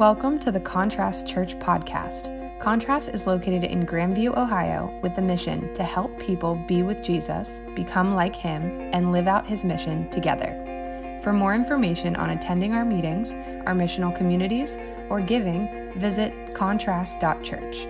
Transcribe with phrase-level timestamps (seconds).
[0.00, 2.58] Welcome to the Contrast Church podcast.
[2.58, 7.60] Contrast is located in Grandview, Ohio, with the mission to help people be with Jesus,
[7.74, 8.62] become like him,
[8.94, 11.20] and live out his mission together.
[11.22, 13.34] For more information on attending our meetings,
[13.66, 14.78] our missional communities,
[15.10, 17.86] or giving, visit contrast.church.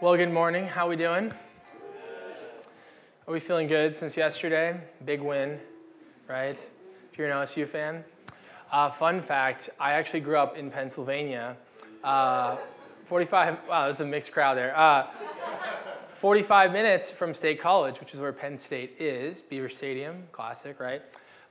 [0.00, 0.68] Well, good morning.
[0.68, 1.32] How are we doing?
[3.26, 4.80] Are we feeling good since yesterday?
[5.04, 5.58] Big win,
[6.28, 6.56] right?
[7.12, 8.04] If you're an OSU fan.
[8.72, 11.56] Uh, fun fact I actually grew up in Pennsylvania.
[12.02, 12.56] Uh,
[13.04, 14.74] 45, wow, there's a mixed crowd there.
[14.74, 15.08] Uh,
[16.14, 21.02] 45 minutes from State College, which is where Penn State is, Beaver Stadium, classic, right?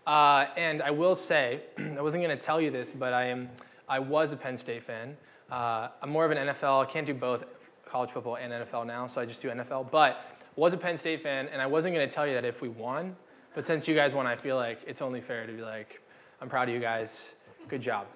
[0.07, 3.49] Uh, and I will say, I wasn't going to tell you this, but I am,
[3.87, 5.15] I was a Penn State fan.
[5.51, 6.81] Uh, I'm more of an NFL.
[6.81, 7.43] I can't do both
[7.85, 9.91] college football and NFL now, so I just do NFL.
[9.91, 10.25] But
[10.55, 12.69] was a Penn State fan, and I wasn't going to tell you that if we
[12.69, 13.15] won,
[13.53, 16.01] but since you guys won, I feel like it's only fair to be like,
[16.41, 17.29] I'm proud of you guys.
[17.67, 18.07] Good job.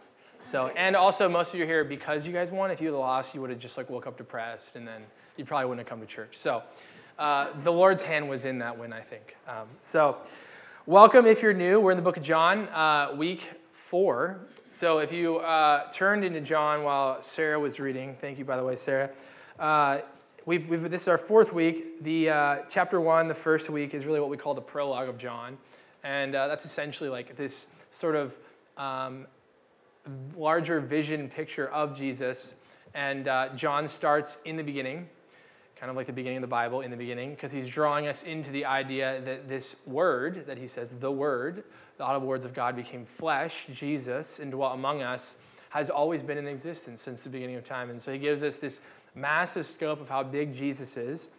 [0.44, 2.72] So, and also most of you are here because you guys won.
[2.72, 5.04] If you had lost, you would have just like woke up depressed, and then
[5.38, 6.36] you probably wouldn't have come to church.
[6.36, 6.64] So,
[7.20, 9.36] uh, the Lord's hand was in that win, I think.
[9.48, 10.18] Um, so,
[10.88, 11.80] welcome if you're new.
[11.80, 14.40] We're in the book of John, uh, week four.
[14.72, 18.64] So, if you uh, turned into John while Sarah was reading, thank you by the
[18.64, 19.12] way, Sarah.
[19.60, 20.00] Uh,
[20.48, 22.04] we've, we've, this is our fourth week.
[22.04, 25.20] The uh, chapter one, the first week, is really what we call the prologue of
[25.20, 25.60] John,
[26.04, 28.34] and uh, that's essentially like this sort of
[28.78, 29.26] um,
[30.36, 32.54] larger vision picture of Jesus.
[32.94, 35.08] And uh, John starts in the beginning,
[35.76, 38.24] kind of like the beginning of the Bible, in the beginning, because he's drawing us
[38.24, 41.64] into the idea that this word that he says, the word,
[41.98, 45.36] the audible words of God became flesh, Jesus, and dwelt among us,
[45.70, 47.90] has always been in existence since the beginning of time.
[47.90, 48.80] And so he gives us this
[49.14, 51.30] massive scope of how big Jesus is.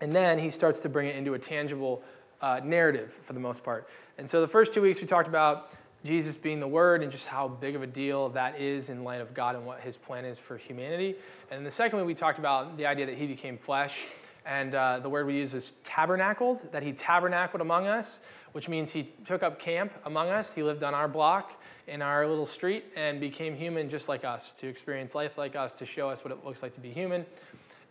[0.00, 2.02] And then he starts to bring it into a tangible
[2.40, 3.88] uh, narrative for the most part.
[4.18, 5.72] And so the first two weeks we talked about
[6.04, 9.20] Jesus being the Word and just how big of a deal that is in light
[9.20, 11.16] of God and what His plan is for humanity.
[11.50, 14.06] And the second week we talked about the idea that He became flesh.
[14.46, 18.18] And uh, the word we use is tabernacled, that He tabernacled among us,
[18.52, 20.52] which means He took up camp among us.
[20.52, 24.52] He lived on our block in our little street and became human just like us,
[24.58, 27.24] to experience life like us, to show us what it looks like to be human.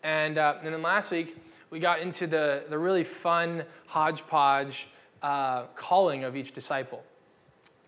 [0.04, 1.36] And, uh, and then last week,
[1.74, 4.88] we got into the, the really fun hodgepodge
[5.24, 7.04] uh, calling of each disciple.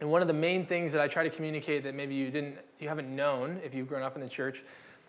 [0.01, 2.57] And one of the main things that I try to communicate that maybe you didn't,
[2.79, 4.63] you haven't known if you've grown up in the church,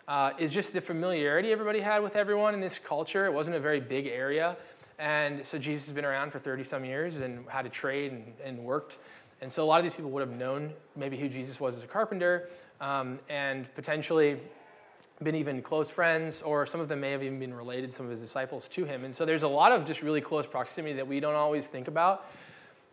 [0.08, 3.24] uh, is just the familiarity everybody had with everyone in this culture.
[3.24, 4.58] It wasn't a very big area,
[4.98, 8.34] and so Jesus has been around for 30 some years and had to trade and,
[8.44, 8.98] and worked.
[9.40, 11.82] And so a lot of these people would have known maybe who Jesus was as
[11.82, 12.50] a carpenter,
[12.82, 14.38] um, and potentially
[15.22, 18.10] been even close friends, or some of them may have even been related, some of
[18.10, 19.04] his disciples, to him.
[19.04, 21.88] And so there's a lot of just really close proximity that we don't always think
[21.88, 22.26] about.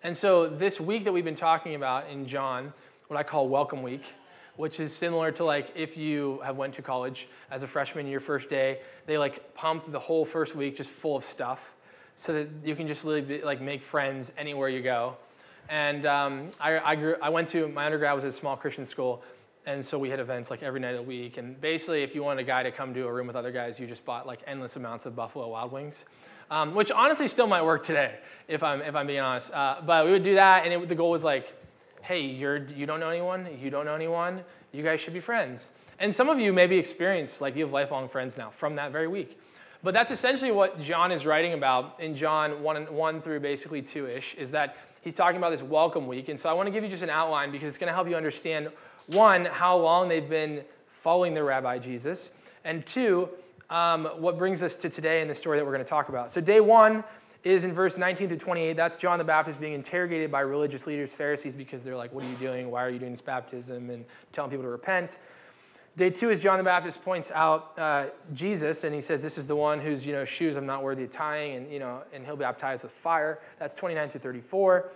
[0.03, 2.73] And so this week that we've been talking about in John,
[3.07, 4.03] what I call Welcome Week,
[4.55, 8.19] which is similar to like if you have went to college as a freshman your
[8.19, 11.73] first day, they like pump the whole first week just full of stuff
[12.17, 15.17] so that you can just really like make friends anywhere you go.
[15.69, 18.85] And um, I, I, grew, I went to my undergrad was at a small Christian
[18.85, 19.23] school,
[19.65, 21.37] and so we had events like every night of the week.
[21.37, 23.79] And basically, if you wanted a guy to come to a room with other guys,
[23.79, 26.05] you just bought like endless amounts of Buffalo Wild Wings
[26.53, 29.51] um, which honestly still might work today, if I'm, if I'm being honest.
[29.51, 31.53] Uh, but we would do that, and it, the goal was like,
[32.01, 35.69] hey, you're, you don't know anyone, you don't know anyone, you guys should be friends.
[35.99, 39.07] And some of you maybe experienced, like you have lifelong friends now from that very
[39.07, 39.39] week.
[39.83, 44.07] But that's essentially what John is writing about in John 1, 1 through basically 2
[44.07, 46.29] ish, is that he's talking about this welcome week.
[46.29, 48.07] And so I want to give you just an outline because it's going to help
[48.07, 48.69] you understand
[49.07, 52.31] one, how long they've been following the rabbi Jesus,
[52.63, 53.29] and two,
[53.69, 56.31] um, what brings us to today in the story that we're going to talk about.
[56.31, 57.03] So, day one
[57.43, 58.77] is in verse 19 through 28.
[58.77, 62.29] That's John the Baptist being interrogated by religious leaders, Pharisees, because they're like, What are
[62.29, 62.71] you doing?
[62.71, 63.89] Why are you doing this baptism?
[63.89, 65.17] And telling people to repent.
[65.95, 69.45] Day two is John the Baptist points out uh, Jesus, and he says, "This is
[69.45, 72.25] the one whose you know shoes I'm not worthy of tying, and you know, and
[72.25, 74.91] he'll be baptized with fire." That's 29 through 34.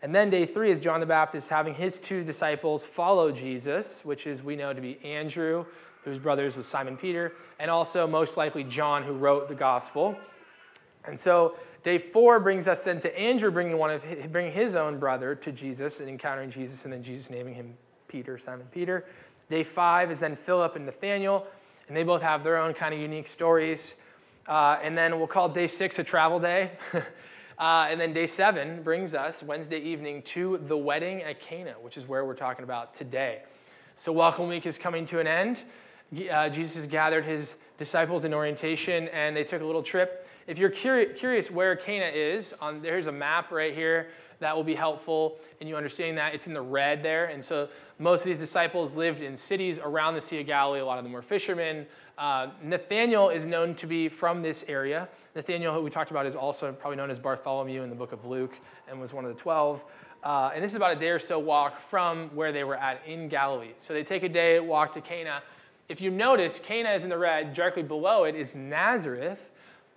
[0.00, 4.26] And then day three is John the Baptist having his two disciples follow Jesus, which
[4.26, 5.66] is we know to be Andrew,
[6.02, 10.16] whose brothers was Simon Peter, and also most likely John, who wrote the gospel.
[11.04, 14.76] And so day four brings us then to Andrew bringing one of his, bringing his
[14.76, 19.04] own brother to Jesus and encountering Jesus, and then Jesus naming him Peter, Simon Peter.
[19.50, 21.46] Day five is then Philip and Nathaniel,
[21.88, 23.94] and they both have their own kind of unique stories.
[24.46, 26.72] Uh, and then we'll call day six a travel day.
[26.92, 31.96] uh, and then day seven brings us Wednesday evening to the wedding at Cana, which
[31.96, 33.42] is where we're talking about today.
[33.96, 35.64] So, Welcome Week is coming to an end
[36.30, 40.26] uh, Jesus has gathered his disciples in orientation and they took a little trip.
[40.46, 44.08] If you're curi- curious where Cana is, on, there's a map right here
[44.40, 46.34] that will be helpful in you understanding that.
[46.34, 47.26] It's in the red there.
[47.26, 47.68] And so
[47.98, 50.80] most of these disciples lived in cities around the Sea of Galilee.
[50.80, 51.86] A lot of them were fishermen.
[52.16, 55.08] Uh, Nathaniel is known to be from this area.
[55.34, 58.24] Nathaniel, who we talked about, is also probably known as Bartholomew in the book of
[58.24, 58.58] Luke
[58.88, 59.84] and was one of the 12.
[60.24, 63.00] Uh, and this is about a day or so walk from where they were at
[63.06, 63.72] in Galilee.
[63.78, 65.42] So they take a day walk to Cana.
[65.88, 67.54] If you notice, Cana is in the red.
[67.54, 69.38] Directly below it is Nazareth.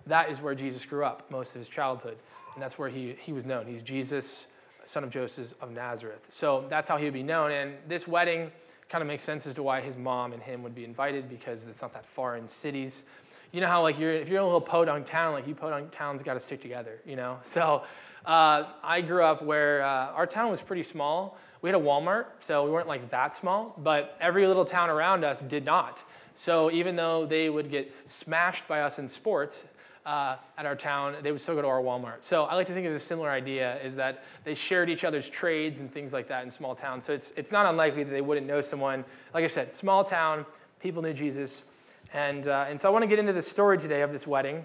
[0.06, 2.16] That is where Jesus grew up most of his childhood.
[2.54, 3.66] And that's where he, he was known.
[3.66, 4.46] He's Jesus,
[4.84, 6.20] son of Joseph of Nazareth.
[6.28, 7.50] So that's how he would be known.
[7.50, 8.50] And this wedding
[8.88, 11.66] kind of makes sense as to why his mom and him would be invited because
[11.66, 13.04] it's not that far in cities.
[13.52, 15.92] You know how like you're, if you're in a little podunk town, like you podunk
[15.92, 17.38] towns got to stick together, you know?
[17.44, 17.84] So
[18.24, 21.38] uh, I grew up where uh, our town was pretty small.
[21.60, 25.24] We had a Walmart, so we weren't like that small, but every little town around
[25.24, 26.00] us did not.
[26.36, 29.64] So even though they would get smashed by us in sports,
[30.04, 32.22] uh, at our town, they would still go to our Walmart.
[32.22, 35.28] So I like to think of a similar idea is that they shared each other's
[35.28, 37.04] trades and things like that in small towns.
[37.04, 39.04] So it's, it's not unlikely that they wouldn't know someone.
[39.32, 40.44] Like I said, small town,
[40.80, 41.64] people knew Jesus.
[42.12, 44.64] And, uh, and so I want to get into the story today of this wedding.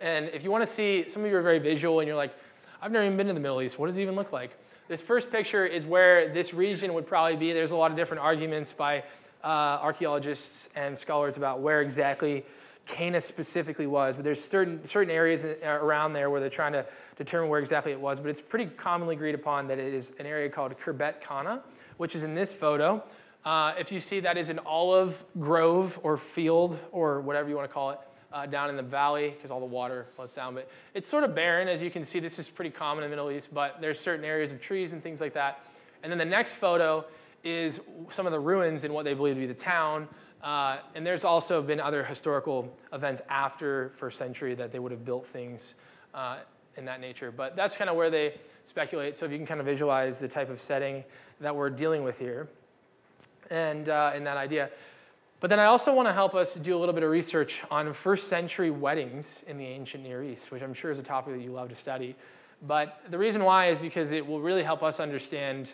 [0.00, 2.34] And if you want to see, some of you are very visual and you're like,
[2.80, 3.78] I've never even been to the Middle East.
[3.78, 4.56] What does it even look like?
[4.88, 7.52] This first picture is where this region would probably be.
[7.52, 9.04] There's a lot of different arguments by
[9.44, 12.44] uh, archaeologists and scholars about where exactly
[12.86, 16.84] Cana specifically was, but there's certain, certain areas around there where they're trying to
[17.16, 18.20] determine where exactly it was.
[18.20, 21.60] But it's pretty commonly agreed upon that it is an area called Khirbet Qana,
[21.96, 23.02] which is in this photo.
[23.44, 27.68] Uh, if you see, that is an olive grove or field or whatever you want
[27.68, 27.98] to call it.
[28.32, 30.54] Uh, down in the valley because all the water flows down.
[30.54, 32.18] But it's sort of barren, as you can see.
[32.18, 35.02] This is pretty common in the Middle East, but there's certain areas of trees and
[35.02, 35.66] things like that.
[36.02, 37.04] And then the next photo
[37.44, 37.80] is
[38.10, 40.08] some of the ruins in what they believe to be the town.
[40.42, 45.04] Uh, and there's also been other historical events after first century that they would have
[45.04, 45.74] built things
[46.14, 46.38] uh,
[46.76, 47.30] in that nature.
[47.30, 48.34] But that's kind of where they
[48.68, 49.16] speculate.
[49.16, 51.04] So if you can kind of visualize the type of setting
[51.40, 52.48] that we're dealing with here
[53.50, 54.70] and uh, in that idea.
[55.40, 57.92] But then I also want to help us do a little bit of research on
[57.92, 61.42] first century weddings in the ancient Near East, which I'm sure is a topic that
[61.42, 62.14] you love to study.
[62.66, 65.72] But the reason why is because it will really help us understand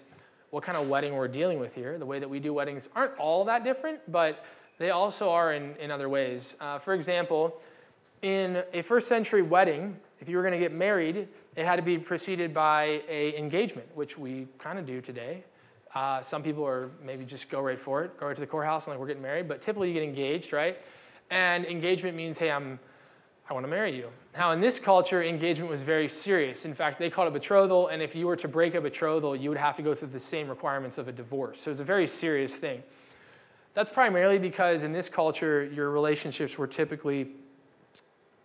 [0.51, 1.99] what kind of wedding we're dealing with here.
[1.99, 4.43] The way that we do weddings aren't all that different, but
[4.79, 6.57] they also are in, in other ways.
[6.61, 7.61] Uh, for example,
[8.23, 11.83] in a first century wedding, if you were going to get married, it had to
[11.83, 15.45] be preceded by a engagement, which we kind of do today.
[15.95, 18.87] Uh, some people are maybe just go right for it, go right to the courthouse
[18.87, 19.49] and like we're getting married.
[19.49, 20.79] But typically you get engaged, right?
[21.31, 22.79] And engagement means, hey, I'm,
[23.49, 24.09] I want to marry you.
[24.37, 26.65] Now in this culture, engagement was very serious.
[26.65, 29.49] In fact, they called it betrothal, and if you were to break a betrothal, you
[29.49, 31.63] would have to go through the same requirements of a divorce.
[31.63, 32.83] So it's a very serious thing.
[33.79, 37.31] That's primarily because in this culture, your relationships were typically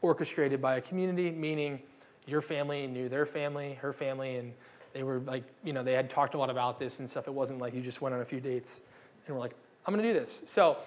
[0.03, 1.79] orchestrated by a community, meaning
[2.27, 4.53] your family knew their family, her family, and
[4.93, 7.27] they were like, you know, they had talked a lot about this and stuff.
[7.27, 8.81] It wasn't like you just went on a few dates
[9.25, 9.55] and were like,
[9.87, 10.43] I'm going to do this.
[10.45, 10.77] So,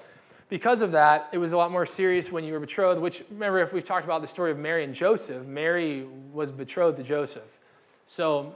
[0.49, 3.59] because of that, it was a lot more serious when you were betrothed, which, remember,
[3.59, 7.59] if we've talked about the story of Mary and Joseph, Mary was betrothed to Joseph.
[8.07, 8.55] So,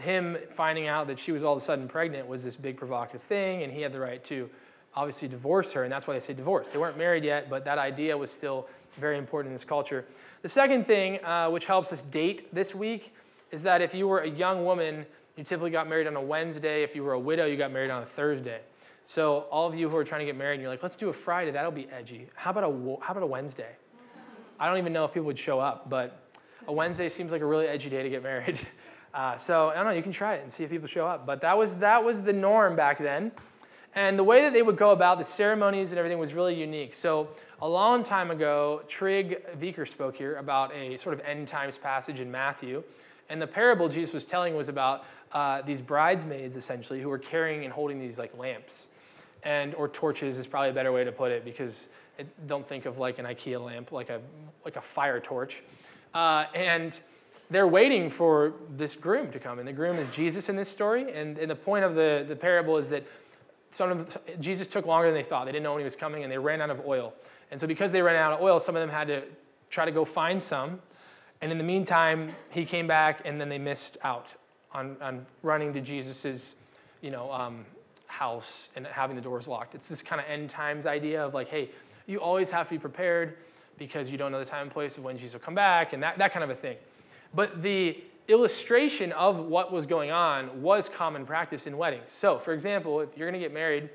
[0.00, 3.22] him finding out that she was all of a sudden pregnant was this big provocative
[3.22, 4.50] thing, and he had the right to
[4.94, 6.68] obviously divorce her, and that's why they say divorce.
[6.68, 8.66] They weren't married yet, but that idea was still
[8.98, 10.04] very important in this culture.
[10.42, 13.14] The second thing, uh, which helps us date this week,
[13.50, 15.06] is that if you were a young woman,
[15.36, 16.82] you typically got married on a Wednesday.
[16.82, 18.60] If you were a widow, you got married on a Thursday.
[19.04, 21.12] So all of you who are trying to get married, you're like, let's do a
[21.12, 21.50] Friday.
[21.50, 22.28] That'll be edgy.
[22.34, 23.74] How about a how about a Wednesday?
[24.58, 26.28] I don't even know if people would show up, but
[26.68, 28.60] a Wednesday seems like a really edgy day to get married.
[29.12, 29.90] Uh, so I don't know.
[29.90, 31.26] You can try it and see if people show up.
[31.26, 33.32] But that was that was the norm back then.
[33.94, 36.94] And the way that they would go about the ceremonies and everything was really unique.
[36.94, 37.28] So,
[37.62, 42.20] a long time ago, Trig Viker spoke here about a sort of end times passage
[42.20, 42.82] in Matthew.
[43.28, 47.64] And the parable Jesus was telling was about uh, these bridesmaids, essentially, who were carrying
[47.64, 48.86] and holding these like lamps.
[49.42, 51.88] And, or torches is probably a better way to put it because
[52.46, 54.20] don't think of like an IKEA lamp, like a,
[54.64, 55.62] like a fire torch.
[56.14, 56.98] Uh, and
[57.50, 59.58] they're waiting for this groom to come.
[59.58, 61.12] And the groom is Jesus in this story.
[61.12, 63.04] And, and the point of the, the parable is that
[63.70, 65.46] some of Jesus took longer than they thought.
[65.46, 67.12] They didn't know when he was coming, and they ran out of oil.
[67.50, 69.22] And so, because they ran out of oil, some of them had to
[69.70, 70.80] try to go find some.
[71.40, 74.28] And in the meantime, he came back, and then they missed out
[74.72, 76.54] on, on running to Jesus's,
[77.00, 77.64] you know, um,
[78.06, 79.74] house and having the doors locked.
[79.74, 81.70] It's this kind of end times idea of like, hey,
[82.06, 83.36] you always have to be prepared
[83.78, 86.02] because you don't know the time and place of when Jesus will come back, and
[86.02, 86.76] that, that kind of a thing.
[87.34, 87.96] But the
[88.28, 92.12] illustration of what was going on was common practice in weddings.
[92.12, 93.88] So, for example, if you're going to get married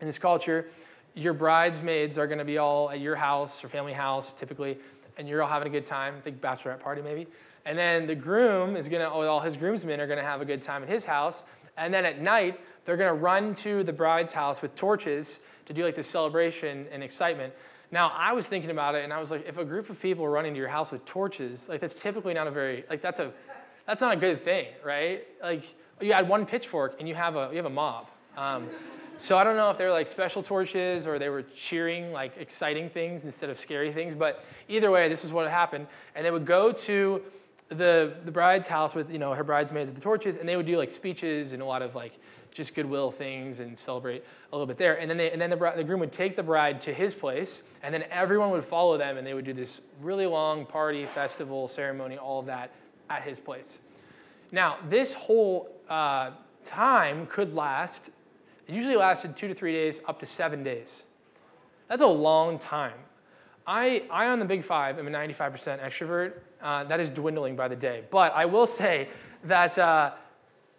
[0.00, 0.66] in this culture,
[1.14, 4.78] your bridesmaids are going to be all at your house or family house typically,
[5.16, 7.26] and you're all having a good time, think bachelorette party maybe.
[7.64, 10.82] And then the groom is gonna, all his groomsmen are gonna have a good time
[10.82, 11.44] at his house.
[11.76, 15.84] And then at night, they're gonna run to the bride's house with torches to do
[15.84, 17.54] like this celebration and excitement.
[17.94, 20.24] Now, I was thinking about it and I was like, if a group of people
[20.24, 23.20] are running to your house with torches, like that's typically not a very, like that's
[23.20, 23.32] a,
[23.86, 25.22] that's not a good thing, right?
[25.40, 25.62] Like
[26.00, 28.08] you add one pitchfork and you have a, you have a mob.
[28.36, 28.68] Um,
[29.16, 32.90] so I don't know if they're like special torches or they were cheering like exciting
[32.90, 35.86] things instead of scary things, but either way, this is what happened.
[36.16, 37.22] And they would go to
[37.68, 40.66] the, the bride's house with, you know, her bridesmaids with the torches, and they would
[40.66, 42.14] do like speeches and a lot of like
[42.54, 44.94] just goodwill things and celebrate a little bit there.
[44.94, 47.12] And then, they, and then the, bride, the groom would take the bride to his
[47.12, 51.04] place, and then everyone would follow them, and they would do this really long party,
[51.04, 52.70] festival, ceremony, all of that
[53.10, 53.78] at his place.
[54.52, 56.30] Now, this whole uh,
[56.64, 58.10] time could last,
[58.68, 61.02] it usually lasted two to three days, up to seven days.
[61.88, 62.98] That's a long time.
[63.66, 66.34] I, I on the big five, am a 95% extrovert.
[66.62, 68.04] Uh, that is dwindling by the day.
[68.10, 69.08] But I will say
[69.44, 70.12] that uh,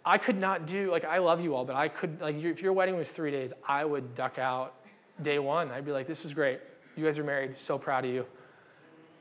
[0.05, 2.73] I could not do, like, I love you all, but I could, like, if your
[2.73, 4.75] wedding was three days, I would duck out
[5.23, 5.71] day one.
[5.71, 6.59] I'd be like, this was great.
[6.95, 7.57] You guys are married.
[7.57, 8.25] So proud of you.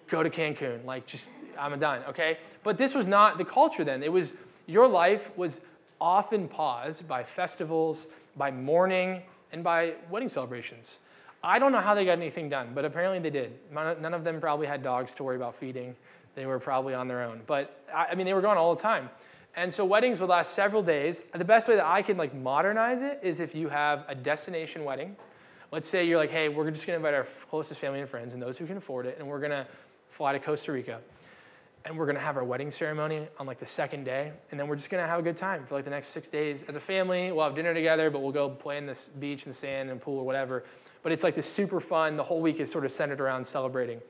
[0.08, 0.84] Go to Cancun.
[0.84, 2.38] Like, just, I'm done, okay?
[2.62, 4.02] But this was not the culture then.
[4.02, 4.34] It was,
[4.66, 5.60] your life was
[6.00, 9.22] often paused by festivals, by mourning,
[9.52, 10.98] and by wedding celebrations.
[11.42, 13.52] I don't know how they got anything done, but apparently they did.
[13.72, 15.94] None of them probably had dogs to worry about feeding.
[16.34, 17.40] They were probably on their own.
[17.46, 19.08] But, I mean, they were gone all the time.
[19.56, 21.24] And so weddings would last several days.
[21.32, 24.84] The best way that I can like modernize it is if you have a destination
[24.84, 25.16] wedding.
[25.70, 28.42] Let's say you're like, hey, we're just gonna invite our closest family and friends and
[28.42, 29.66] those who can afford it, and we're gonna
[30.10, 31.00] fly to Costa Rica.
[31.84, 34.76] And we're gonna have our wedding ceremony on like the second day, and then we're
[34.76, 37.30] just gonna have a good time for like the next six days as a family.
[37.30, 40.18] We'll have dinner together, but we'll go play in this beach and sand and pool
[40.18, 40.64] or whatever.
[41.02, 44.00] But it's like this super fun, the whole week is sort of centered around celebrating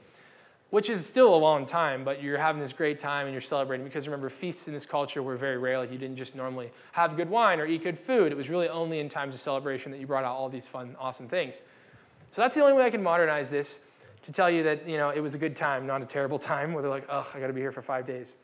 [0.70, 3.84] which is still a long time, but you're having this great time and you're celebrating.
[3.84, 5.78] Because remember, feasts in this culture were very rare.
[5.78, 8.32] Like you didn't just normally have good wine or eat good food.
[8.32, 10.96] It was really only in times of celebration that you brought out all these fun,
[10.98, 11.62] awesome things.
[12.32, 13.78] So that's the only way I can modernize this
[14.24, 16.72] to tell you that you know it was a good time, not a terrible time,
[16.72, 18.36] where they're like, ugh, I got to be here for five days.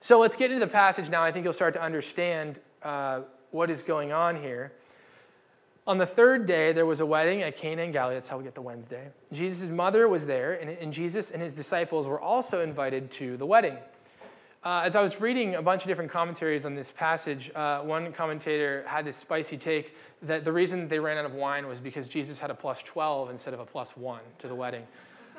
[0.00, 1.22] So let's get into the passage now.
[1.22, 4.72] I think you'll start to understand uh, what is going on here.
[5.86, 8.14] On the third day, there was a wedding at Cana in Galilee.
[8.14, 9.06] That's how we get the Wednesday.
[9.32, 13.46] Jesus' mother was there, and, and Jesus and his disciples were also invited to the
[13.46, 13.76] wedding.
[14.64, 18.12] Uh, as I was reading a bunch of different commentaries on this passage, uh, one
[18.12, 22.08] commentator had this spicy take that the reason they ran out of wine was because
[22.08, 24.82] Jesus had a plus 12 instead of a plus 1 to the wedding,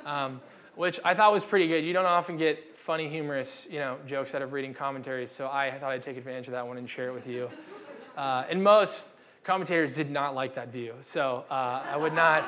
[0.06, 0.40] um,
[0.76, 1.84] which I thought was pretty good.
[1.84, 5.78] You don't often get funny, humorous you know, jokes out of reading commentaries, so I
[5.78, 7.50] thought I'd take advantage of that one and share it with you.
[8.16, 9.08] Uh, and most
[9.48, 10.94] commentators did not like that view.
[11.02, 12.44] So uh, I would not,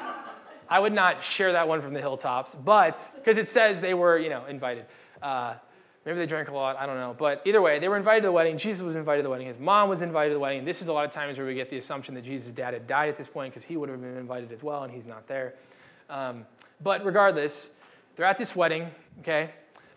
[0.69, 4.17] I would not share that one from the hilltops, but because it says they were,
[4.19, 4.85] you know, invited.
[5.21, 5.53] Uh,
[6.05, 7.15] maybe they drank a lot, I don't know.
[7.17, 8.57] But either way, they were invited to the wedding.
[8.57, 9.47] Jesus was invited to the wedding.
[9.47, 10.65] His mom was invited to the wedding.
[10.65, 12.85] This is a lot of times where we get the assumption that Jesus' dad had
[12.85, 15.25] died at this point because he would have been invited as well, and he's not
[15.25, 15.53] there.
[16.09, 16.45] Um,
[16.83, 17.69] but regardless,
[18.17, 18.89] they're at this wedding,
[19.21, 19.51] okay?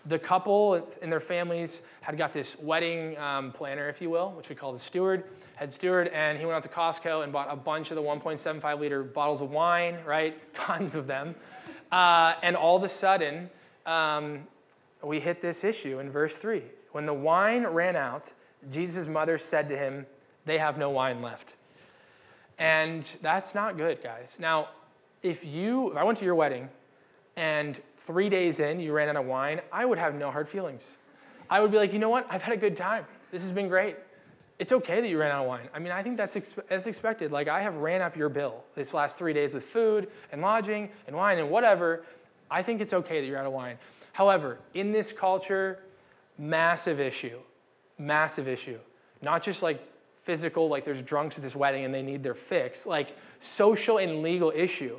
[0.07, 4.49] The couple and their families had got this wedding um, planner, if you will, which
[4.49, 5.25] we call the steward
[5.63, 8.81] head steward, and he went out to Costco and bought a bunch of the 1.75
[8.81, 10.53] liter bottles of wine, right?
[10.53, 11.37] Tons of them.
[11.93, 13.49] Uh, and all of a sudden,
[13.87, 14.41] um,
[15.05, 16.63] we hit this issue in verse 3.
[16.91, 18.33] When the wine ran out,
[18.71, 20.05] Jesus' mother said to him,
[20.47, 21.55] They have no wine left.
[22.59, 24.37] And that's not good, guys.
[24.41, 24.69] Now,
[25.23, 26.69] if you, if I went to your wedding
[27.37, 30.97] and three days in you ran out of wine, I would have no hard feelings.
[31.51, 32.27] I would be like, you know what?
[32.31, 33.05] I've had a good time.
[33.31, 33.97] This has been great
[34.63, 35.69] it's okay that you ran out of wine.
[35.75, 36.37] I mean, I think that's,
[36.69, 37.33] that's expected.
[37.33, 40.89] Like, I have ran up your bill this last three days with food and lodging
[41.09, 42.05] and wine and whatever.
[42.49, 43.77] I think it's okay that you're out of wine.
[44.13, 45.81] However, in this culture,
[46.39, 47.41] massive issue,
[47.99, 48.79] massive issue.
[49.21, 49.85] Not just like
[50.23, 54.23] physical, like there's drunks at this wedding and they need their fix, like social and
[54.23, 54.97] legal issue.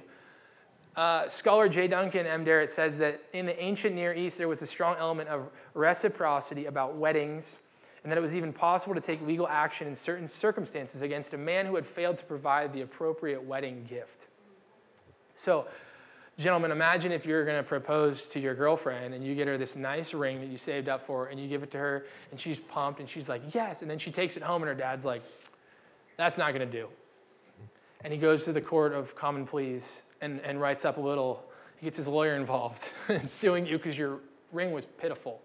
[0.95, 1.87] Uh, scholar J.
[1.87, 2.43] Duncan M.
[2.43, 6.65] Derrett says that in the ancient Near East, there was a strong element of reciprocity
[6.65, 7.57] about weddings
[8.03, 11.37] and that it was even possible to take legal action in certain circumstances against a
[11.37, 14.27] man who had failed to provide the appropriate wedding gift.
[15.35, 15.67] So,
[16.37, 19.75] gentlemen, imagine if you're going to propose to your girlfriend and you get her this
[19.75, 22.59] nice ring that you saved up for and you give it to her and she's
[22.59, 23.81] pumped and she's like, yes.
[23.81, 25.23] And then she takes it home and her dad's like,
[26.17, 26.87] that's not going to do.
[28.03, 31.43] And he goes to the court of common pleas and, and writes up a little,
[31.77, 34.19] he gets his lawyer involved and suing you because your
[34.51, 35.41] ring was pitiful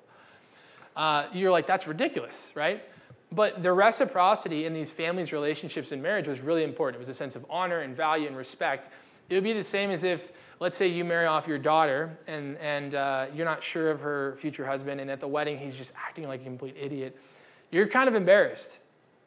[0.98, 2.82] uh, you're like, that's ridiculous, right?
[3.30, 6.96] But the reciprocity in these families' relationships and marriage was really important.
[6.96, 8.90] It was a sense of honor and value and respect.
[9.30, 12.56] It would be the same as if let's say you marry off your daughter and,
[12.56, 15.92] and uh, you're not sure of her future husband, and at the wedding he's just
[15.96, 17.16] acting like a complete idiot.
[17.70, 18.78] You're kind of embarrassed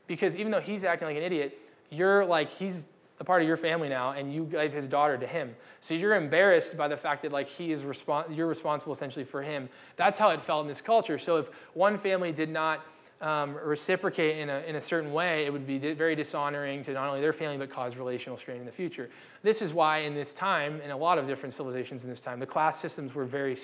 [0.08, 1.58] because even though he's acting like an idiot,
[1.90, 2.86] you're like, he's
[3.22, 5.56] a part of your family now, and you gave his daughter to him.
[5.80, 9.44] So you're embarrassed by the fact that like he is respons- you're responsible essentially for
[9.44, 9.70] him.
[9.96, 11.20] That's how it felt in this culture.
[11.20, 12.84] So if one family did not
[13.22, 17.10] um, reciprocate in a, in a certain way, it would be very dishonoring to not
[17.10, 19.12] only their family, but cause relational strain in the future.
[19.44, 22.40] This is why, in this time, in a lot of different civilizations in this time,
[22.40, 23.56] the class systems were very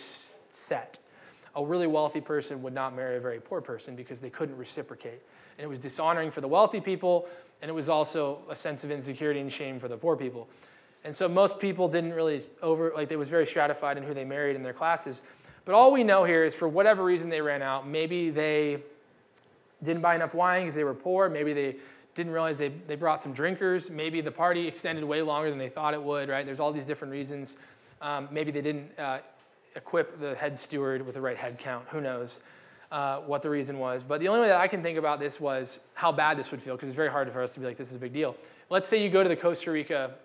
[0.50, 1.00] set.
[1.56, 5.24] A really wealthy person would not marry a very poor person because they couldn't reciprocate.
[5.58, 7.28] And it was dishonoring for the wealthy people,
[7.62, 10.48] and it was also a sense of insecurity and shame for the poor people.
[11.04, 14.26] And so most people didn't really over, like, it was very stratified in who they
[14.26, 15.22] married in their classes.
[15.66, 18.84] But all we know here is for whatever reason they ran out, maybe they
[19.84, 21.30] didn't buy enough wine because they were poor.
[21.30, 21.76] Maybe they
[22.16, 23.90] didn't realize they, they brought some drinkers.
[23.90, 26.46] Maybe the party extended way longer than they thought it would, right?
[26.46, 27.58] There's all these different reasons.
[28.02, 29.20] Um, maybe they didn't uh,
[29.76, 31.86] equip the head steward with the right head count.
[31.90, 32.42] Who knows
[32.92, 34.04] uh, what the reason was.
[34.04, 36.62] But the only way that I can think about this was how bad this would
[36.62, 38.36] feel, because it's very hard for us to be like, this is a big deal.
[38.70, 40.16] Let's say you go to the Costa Rica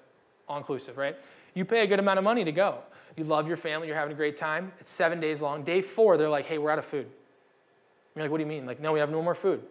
[0.49, 1.17] all-inclusive, right?
[1.55, 2.79] You pay a good amount of money to go.
[3.17, 4.73] You love your family, you're having a great time.
[4.81, 5.65] It's seven days long.
[5.65, 7.07] Day four, they're like, hey, we're out of food.
[8.15, 8.67] You're like, what do you mean?
[8.67, 9.63] Like, no, we have no more food.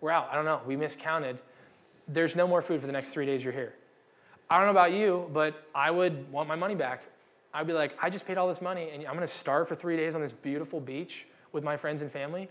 [0.00, 0.28] We're out.
[0.30, 0.60] I don't know.
[0.66, 1.38] We miscounted.
[2.06, 3.74] There's no more food for the next three days you're here.
[4.50, 7.04] I don't know about you, but I would want my money back.
[7.52, 9.96] I'd be like, I just paid all this money and I'm gonna starve for three
[9.96, 12.48] days on this beautiful beach with my friends and family.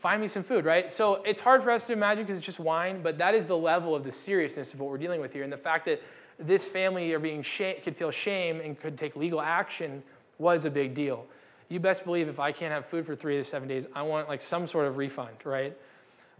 [0.00, 0.92] Find me some food, right?
[0.92, 3.56] So it's hard for us to imagine because it's just wine, but that is the
[3.56, 5.42] level of the seriousness of what we're dealing with here.
[5.42, 6.00] And the fact that
[6.38, 10.02] this family are being sh- could feel shame and could take legal action
[10.38, 11.26] was a big deal
[11.68, 14.28] you best believe if I can't have food for three to seven days, I want
[14.28, 15.76] like some sort of refund, right?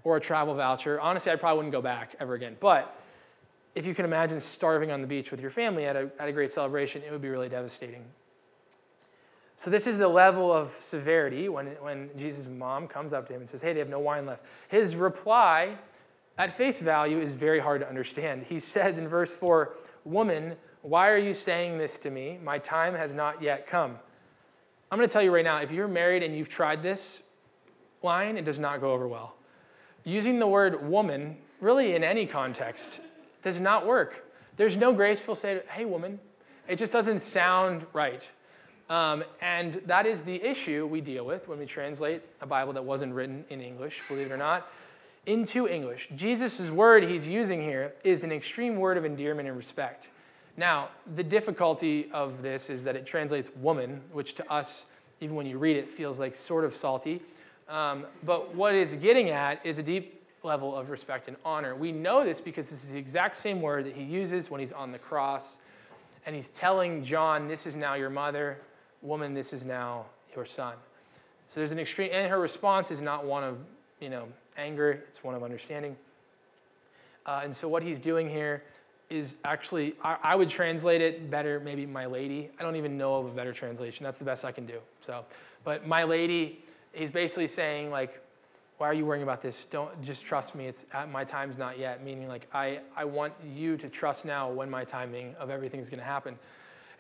[0.05, 1.01] Or a travel voucher.
[1.01, 2.57] Honestly, I probably wouldn't go back ever again.
[2.61, 2.99] But
[3.75, 6.33] if you can imagine starving on the beach with your family at a, at a
[6.33, 8.05] great celebration, it would be really devastating.
[9.61, 13.41] So, this is the level of severity when, when Jesus' mom comes up to him
[13.41, 14.45] and says, Hey, they have no wine left.
[14.69, 15.75] His reply,
[16.39, 18.45] at face value, is very hard to understand.
[18.45, 22.39] He says in verse 4, Woman, why are you saying this to me?
[22.41, 23.97] My time has not yet come.
[24.93, 27.25] I'm going to tell you right now if you're married and you've tried this
[28.05, 29.35] line, it does not go over well.
[30.05, 33.01] Using the word woman, really in any context,
[33.43, 34.25] does not work.
[34.57, 36.21] There's no graceful say, hey, woman.
[36.69, 38.23] It just doesn't sound right.
[38.89, 42.85] Um, and that is the issue we deal with when we translate a Bible that
[42.85, 44.69] wasn't written in English, believe it or not,
[45.27, 46.09] into English.
[46.15, 50.09] Jesus' word he's using here is an extreme word of endearment and respect.
[50.57, 54.87] Now, the difficulty of this is that it translates woman, which to us,
[55.21, 57.23] even when you read it, feels like sort of salty.
[57.69, 61.77] Um, but what it's getting at is a deep level of respect and honor.
[61.77, 64.73] We know this because this is the exact same word that he uses when he's
[64.73, 65.59] on the cross.
[66.25, 68.59] And he's telling John, This is now your mother.
[69.03, 70.75] Woman, this is now your son.
[71.49, 73.59] So there's an extreme, and her response is not one of,
[74.01, 75.97] you know, anger, it's one of understanding.
[77.25, 78.63] Uh, and so what he's doing here
[79.11, 82.51] is actually, I, I, would translate it better, maybe my lady.
[82.59, 84.05] I don't even know of a better translation.
[84.05, 84.79] That's the best I can do.
[85.01, 85.25] So,
[85.65, 88.21] but my lady, he's basically saying like,
[88.79, 89.67] why are you worrying about this?
[89.71, 90.67] Don't just trust me.
[90.67, 92.05] It's my time's not yet.
[92.05, 95.99] Meaning like I, I want you to trust now when my timing of everything's going
[95.99, 96.39] to happen.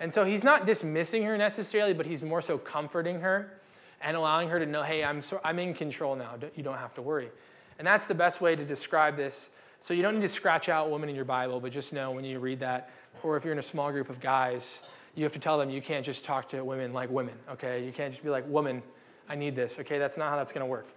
[0.01, 3.53] And so he's not dismissing her necessarily, but he's more so comforting her
[4.01, 6.37] and allowing her to know, hey, I'm, so, I'm in control now.
[6.55, 7.31] You don't have to worry.
[7.79, 10.91] And that's the best way to describe this so you don't need to scratch out
[10.91, 12.91] woman in your Bible, but just know when you read that,
[13.23, 14.81] or if you're in a small group of guys,
[15.15, 17.85] you have to tell them you can't just talk to women like women, okay?
[17.85, 18.83] You can't just be like, woman,
[19.29, 19.99] I need this, okay?
[19.99, 20.89] That's not how that's gonna work.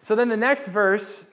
[0.00, 1.24] So then the next verse,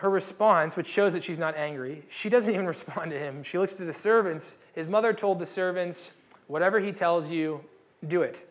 [0.00, 3.42] her response, which shows that she's not angry, she doesn't even respond to him.
[3.42, 4.56] She looks to the servants.
[4.74, 6.12] His mother told the servants,
[6.46, 7.62] whatever he tells you,
[8.08, 8.46] do it.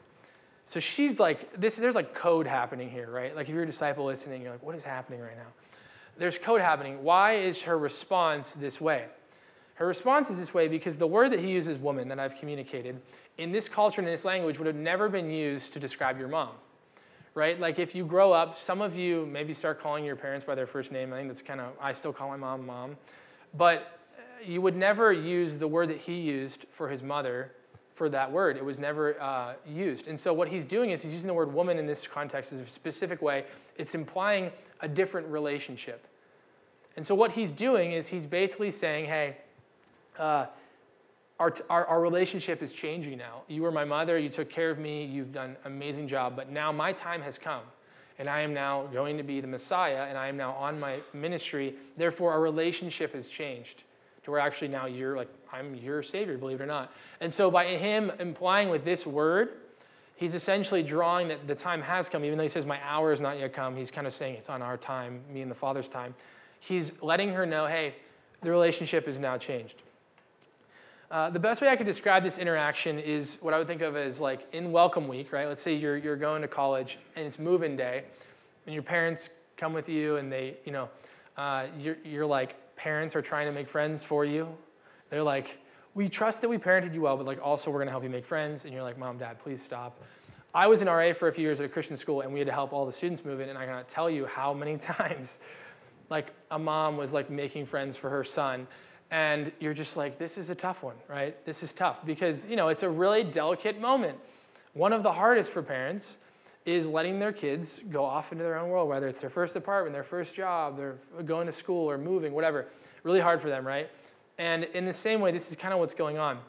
[0.68, 3.36] So she's like, this, there's like code happening here, right?
[3.36, 5.48] Like if you're a disciple listening, you're like, what is happening right now?
[6.20, 7.02] there's code happening.
[7.02, 9.06] Why is her response this way?
[9.76, 13.02] Her response is this way because the word that he uses, woman, that I've communicated,
[13.38, 16.28] in this culture and in this language would have never been used to describe your
[16.28, 16.52] mom.
[17.40, 17.58] Right?
[17.58, 20.68] Like if you grow up, some of you maybe start calling your parents by their
[20.68, 21.14] first name.
[21.14, 22.98] I think that's kind of, I still call my mom mom.
[23.58, 23.98] But
[24.46, 27.54] you would never use the word that he used for his mother
[27.96, 28.58] for that word.
[28.58, 30.10] It was never uh, used.
[30.10, 32.60] And so what he's doing is he's using the word woman in this context in
[32.60, 33.46] a specific way.
[33.78, 36.08] It's implying a different relationship.
[36.98, 39.38] And so what he's doing is he's basically saying, hey,
[40.18, 40.48] uh,
[41.40, 43.44] our, our, our, relationship is changing now.
[43.48, 46.50] You were my mother, you took care of me, you've done an amazing job, but
[46.52, 47.64] now my time has come.
[48.18, 51.00] And I am now going to be the Messiah, and I am now on my
[51.14, 51.76] ministry.
[51.96, 53.84] Therefore, our relationship has changed.
[54.24, 56.92] to where actually now you're like, I'm your Savior, believe it or not.
[57.22, 59.54] And so by him implying with this word,
[60.18, 63.22] he's essentially drawing that the time has come, even though he says, My hour is
[63.22, 63.78] not yet come.
[63.78, 66.14] He's kind of saying it's on our time, me and the Father's time.
[66.60, 67.96] He's letting her know, hey,
[68.42, 69.82] the relationship is now changed.
[71.12, 73.96] Uh, the best way I could describe this interaction is what I would think of
[73.96, 75.48] as like in welcome week, right?
[75.48, 78.04] Let's say you're, you're going to college and it's move-in day,
[78.68, 80.88] and your parents come with you, and they, you know,
[81.36, 84.48] uh, you're, you're like parents are trying to make friends for you.
[85.10, 85.58] They're like,
[85.96, 88.26] we trust that we parented you well, but like also we're to help you make
[88.26, 88.64] friends.
[88.64, 90.00] And you're like, mom, dad, please stop.
[90.54, 92.48] I was an RA for a few years at a Christian school, and we had
[92.48, 93.50] to help all the students move in.
[93.50, 95.40] And I cannot tell you how many times,
[96.12, 98.68] like a mom was like making friends for her son,
[99.12, 101.44] and you're just like, this is a tough one, right?
[101.46, 104.18] This is tough because, you know, it's a really delicate moment.
[104.74, 106.18] One of the hardest for parents
[106.66, 109.94] is letting their kids go off into their own world, whether it's their first apartment,
[109.94, 112.68] their first job, they're going to school or moving, whatever.
[113.04, 113.90] Really hard for them, right?
[114.38, 116.40] And in the same way, this is kind of what's going on.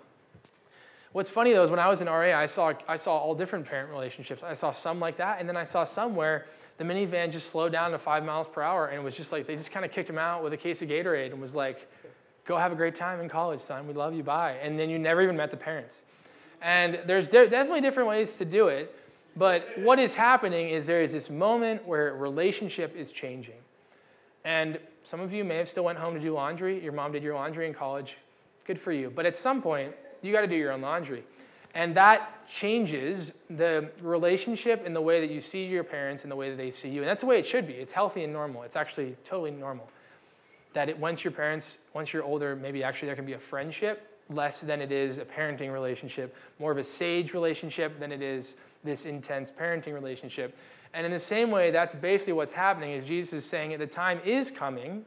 [1.12, 3.66] What's funny though is when I was in RA, I saw, I saw all different
[3.66, 4.42] parent relationships.
[4.44, 6.46] I saw some like that, and then I saw some where
[6.78, 9.46] the minivan just slowed down to five miles per hour, and it was just like
[9.46, 11.90] they just kind of kicked him out with a case of Gatorade and was like,
[12.50, 13.86] Go have a great time in college, son.
[13.86, 14.24] We love you.
[14.24, 14.56] Bye.
[14.60, 16.02] And then you never even met the parents.
[16.60, 18.92] And there's de- definitely different ways to do it.
[19.36, 23.54] But what is happening is there is this moment where relationship is changing.
[24.44, 26.82] And some of you may have still went home to do laundry.
[26.82, 28.16] Your mom did your laundry in college.
[28.66, 29.12] Good for you.
[29.14, 31.22] But at some point, you got to do your own laundry.
[31.76, 36.36] And that changes the relationship in the way that you see your parents and the
[36.36, 37.02] way that they see you.
[37.02, 37.74] And that's the way it should be.
[37.74, 38.64] It's healthy and normal.
[38.64, 39.88] It's actually totally normal
[40.72, 44.06] that it, once your parents, once you're older, maybe actually there can be a friendship
[44.28, 48.56] less than it is a parenting relationship, more of a sage relationship than it is
[48.84, 50.56] this intense parenting relationship.
[50.94, 54.20] And in the same way, that's basically what's happening is Jesus is saying the time
[54.24, 55.04] is coming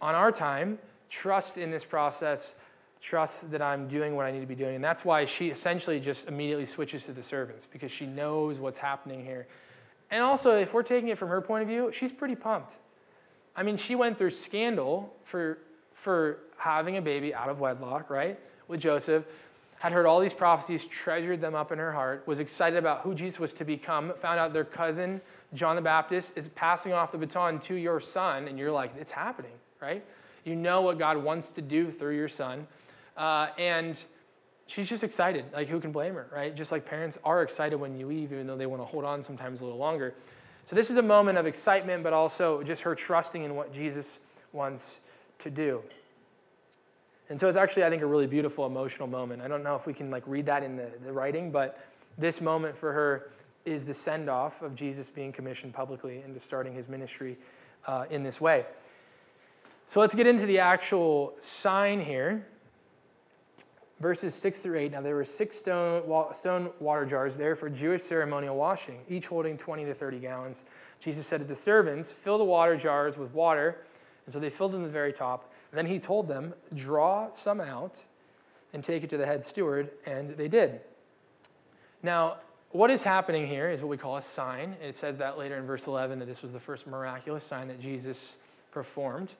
[0.00, 0.78] on our time.
[1.08, 2.54] Trust in this process.
[3.00, 4.74] Trust that I'm doing what I need to be doing.
[4.74, 8.78] And that's why she essentially just immediately switches to the servants because she knows what's
[8.78, 9.46] happening here.
[10.10, 12.76] And also, if we're taking it from her point of view, she's pretty pumped.
[13.60, 15.58] I mean, she went through scandal for,
[15.92, 19.26] for having a baby out of wedlock, right, with Joseph,
[19.78, 23.14] had heard all these prophecies, treasured them up in her heart, was excited about who
[23.14, 25.20] Jesus was to become, found out their cousin,
[25.52, 29.10] John the Baptist, is passing off the baton to your son, and you're like, it's
[29.10, 30.02] happening, right?
[30.46, 32.66] You know what God wants to do through your son.
[33.14, 34.02] Uh, and
[34.68, 35.44] she's just excited.
[35.52, 36.56] Like, who can blame her, right?
[36.56, 39.22] Just like parents are excited when you leave, even though they want to hold on
[39.22, 40.14] sometimes a little longer.
[40.70, 44.20] So this is a moment of excitement, but also just her trusting in what Jesus
[44.52, 45.00] wants
[45.40, 45.82] to do.
[47.28, 49.42] And so it's actually, I think, a really beautiful emotional moment.
[49.42, 51.84] I don't know if we can like read that in the, the writing, but
[52.18, 53.32] this moment for her
[53.64, 57.36] is the send off of Jesus being commissioned publicly into starting his ministry
[57.88, 58.64] uh, in this way.
[59.88, 62.46] So let's get into the actual sign here
[64.00, 64.92] verses 6 through 8.
[64.92, 66.02] Now, there were six stone,
[66.34, 70.64] stone water jars there for Jewish ceremonial washing, each holding 20 to 30 gallons.
[70.98, 73.78] Jesus said to the servants, Fill the water jars with water.
[74.26, 75.52] And so they filled them to the very top.
[75.72, 78.02] Then he told them, Draw some out
[78.72, 79.90] and take it to the head steward.
[80.06, 80.80] And they did.
[82.02, 82.38] Now,
[82.70, 84.76] what is happening here is what we call a sign.
[84.82, 87.80] It says that later in verse 11 that this was the first miraculous sign that
[87.80, 88.36] Jesus
[88.70, 89.34] performed.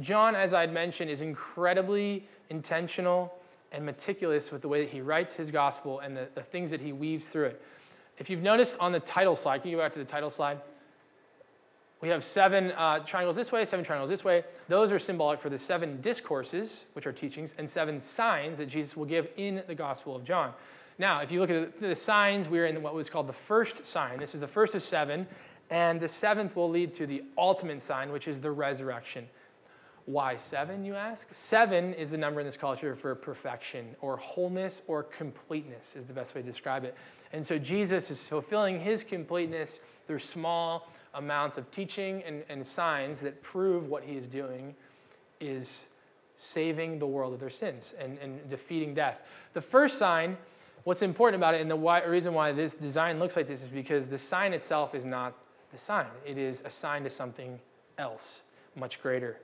[0.00, 3.32] John, as I'd mentioned, is incredibly intentional
[3.72, 6.80] and meticulous with the way that he writes his gospel and the, the things that
[6.80, 7.62] he weaves through it.
[8.18, 10.60] If you've noticed on the title slide, can you go back to the title slide?
[12.02, 14.44] We have seven uh, triangles this way, seven triangles this way.
[14.68, 18.96] Those are symbolic for the seven discourses, which are teachings, and seven signs that Jesus
[18.96, 20.52] will give in the Gospel of John.
[20.98, 24.18] Now, if you look at the signs, we're in what was called the first sign.
[24.18, 25.26] This is the first of seven,
[25.70, 29.26] and the seventh will lead to the ultimate sign, which is the resurrection.
[30.06, 31.28] Why seven, you ask?
[31.32, 36.12] Seven is the number in this culture for perfection or wholeness or completeness, is the
[36.12, 36.96] best way to describe it.
[37.32, 43.20] And so Jesus is fulfilling his completeness through small amounts of teaching and, and signs
[43.20, 44.74] that prove what he is doing
[45.40, 45.86] is
[46.36, 49.20] saving the world of their sins and, and defeating death.
[49.52, 50.36] The first sign,
[50.84, 53.68] what's important about it, and the why, reason why this design looks like this is
[53.68, 55.34] because the sign itself is not
[55.70, 57.58] the sign, it is a sign to something
[57.98, 58.40] else,
[58.74, 59.38] much greater.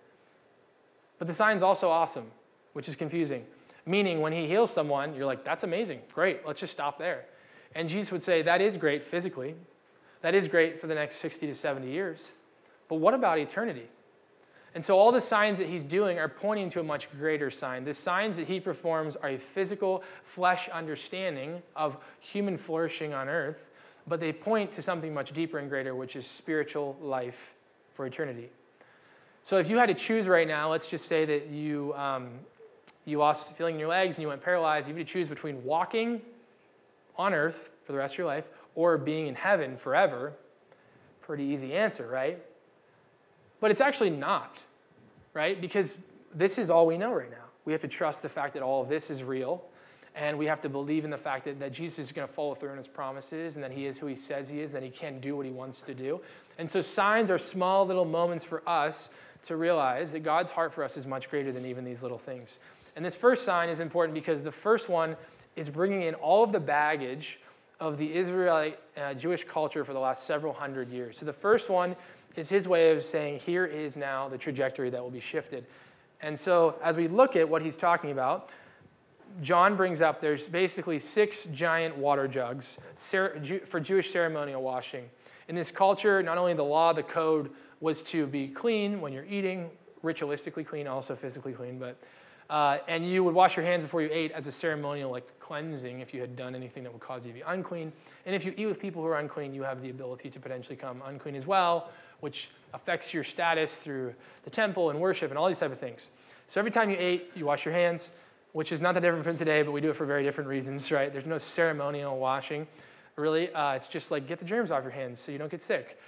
[1.19, 2.27] But the sign's also awesome,
[2.73, 3.45] which is confusing.
[3.87, 7.25] Meaning, when he heals someone, you're like, that's amazing, great, let's just stop there.
[7.75, 9.55] And Jesus would say, that is great physically.
[10.21, 12.29] That is great for the next 60 to 70 years.
[12.89, 13.89] But what about eternity?
[14.75, 17.85] And so all the signs that he's doing are pointing to a much greater sign.
[17.85, 23.65] The signs that he performs are a physical, flesh understanding of human flourishing on earth,
[24.07, 27.55] but they point to something much deeper and greater, which is spiritual life
[27.95, 28.51] for eternity.
[29.43, 32.29] So if you had to choose right now, let's just say that you, um,
[33.05, 35.65] you lost feeling in your legs and you went paralyzed, you had to choose between
[35.65, 36.21] walking
[37.17, 40.33] on earth for the rest of your life or being in heaven forever.
[41.23, 42.43] Pretty easy answer, right?
[43.61, 44.59] But it's actually not,
[45.35, 45.61] right?
[45.61, 45.97] Because
[46.35, 47.37] this is all we know right now.
[47.65, 49.65] We have to trust the fact that all of this is real.
[50.15, 52.55] And we have to believe in the fact that, that Jesus is going to follow
[52.55, 54.91] through on his promises and that he is who he says he is, that he
[54.91, 56.21] can do what he wants to do.
[56.59, 59.11] And so signs are small little moments for us
[59.49, 62.59] to realize that God's heart for us is much greater than even these little things.
[62.97, 65.17] And this first sign is important because the first one
[65.57, 67.41] is bringing in all of the baggage
[67.81, 71.19] of the Israelite uh, Jewish culture for the last several hundred years.
[71.19, 71.97] So the first one
[72.37, 75.65] is his way of saying, here is now the trajectory that will be shifted.
[76.21, 78.51] And so as we look at what he's talking about,
[79.43, 85.09] John brings up there's basically six giant water jugs for Jewish ceremonial washing.
[85.49, 89.27] In this culture, not only the law, the code was to be clean when you're
[89.27, 89.71] eating,
[90.03, 91.99] ritualistically clean, also physically clean, but
[92.51, 96.01] uh, and you would wash your hands before you ate as a ceremonial like cleansing
[96.01, 97.93] if you had done anything that would cause you to be unclean.
[98.25, 100.77] And if you eat with people who are unclean, you have the ability to potentially
[100.77, 104.15] come unclean as well, which affects your status through
[104.45, 106.09] the temple and worship and all these type of things.
[106.47, 108.11] So every time you ate, you wash your hands
[108.53, 110.91] which is not that different from today, but we do it for very different reasons,
[110.93, 111.13] right?
[111.13, 112.67] There's no ceremonial washing,
[113.17, 113.53] really.
[113.53, 115.99] Uh, it's just like get the germs off your hands so you don't get sick.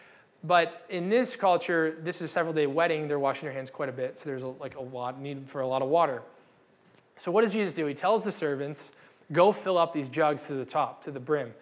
[0.43, 3.09] But in this culture, this is a several day wedding.
[3.09, 5.61] They're washing their hands quite a bit, so there's a, like a lot need for
[5.61, 6.23] a lot of water.
[7.19, 7.85] So what does Jesus do?
[7.87, 8.93] He tells the servants,
[9.33, 11.53] "Go fill up these jugs to the top, to the brim."